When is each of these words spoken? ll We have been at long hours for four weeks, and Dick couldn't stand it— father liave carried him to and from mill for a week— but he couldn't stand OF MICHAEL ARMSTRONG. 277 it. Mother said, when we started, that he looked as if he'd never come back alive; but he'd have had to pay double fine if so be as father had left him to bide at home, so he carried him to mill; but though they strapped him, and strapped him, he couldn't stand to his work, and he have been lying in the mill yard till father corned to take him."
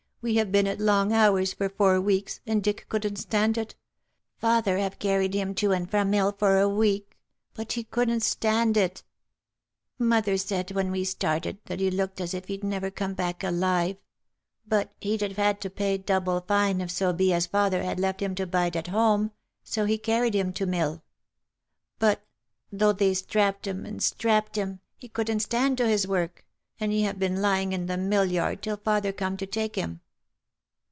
ll 0.23 0.27
We 0.27 0.35
have 0.35 0.51
been 0.51 0.67
at 0.67 0.79
long 0.79 1.11
hours 1.11 1.51
for 1.53 1.67
four 1.67 1.99
weeks, 1.99 2.41
and 2.45 2.61
Dick 2.61 2.85
couldn't 2.89 3.15
stand 3.15 3.57
it— 3.57 3.73
father 4.37 4.77
liave 4.77 4.99
carried 4.99 5.33
him 5.33 5.55
to 5.55 5.71
and 5.71 5.89
from 5.89 6.11
mill 6.11 6.31
for 6.37 6.59
a 6.59 6.69
week— 6.69 7.17
but 7.55 7.71
he 7.71 7.83
couldn't 7.85 8.19
stand 8.19 8.77
OF 8.77 8.81
MICHAEL 8.81 8.83
ARMSTRONG. 8.83 9.93
277 9.97 10.05
it. 10.05 10.09
Mother 10.11 10.37
said, 10.37 10.75
when 10.75 10.91
we 10.91 11.03
started, 11.03 11.57
that 11.65 11.79
he 11.79 11.89
looked 11.89 12.21
as 12.21 12.35
if 12.35 12.45
he'd 12.49 12.63
never 12.63 12.91
come 12.91 13.15
back 13.15 13.43
alive; 13.43 13.97
but 14.67 14.93
he'd 15.01 15.21
have 15.21 15.37
had 15.37 15.59
to 15.61 15.71
pay 15.71 15.97
double 15.97 16.41
fine 16.41 16.81
if 16.81 16.91
so 16.91 17.11
be 17.11 17.33
as 17.33 17.47
father 17.47 17.81
had 17.81 17.99
left 17.99 18.21
him 18.21 18.35
to 18.35 18.45
bide 18.45 18.77
at 18.77 18.89
home, 18.89 19.31
so 19.63 19.85
he 19.85 19.97
carried 19.97 20.35
him 20.35 20.53
to 20.53 20.67
mill; 20.67 21.01
but 21.97 22.23
though 22.71 22.93
they 22.93 23.15
strapped 23.15 23.65
him, 23.65 23.87
and 23.87 24.03
strapped 24.03 24.55
him, 24.55 24.81
he 24.97 25.09
couldn't 25.09 25.39
stand 25.39 25.79
to 25.79 25.87
his 25.89 26.05
work, 26.07 26.45
and 26.79 26.91
he 26.91 27.01
have 27.01 27.17
been 27.17 27.41
lying 27.41 27.73
in 27.73 27.87
the 27.87 27.97
mill 27.97 28.25
yard 28.27 28.61
till 28.61 28.77
father 28.77 29.11
corned 29.11 29.39
to 29.39 29.47
take 29.47 29.73
him." 29.75 29.99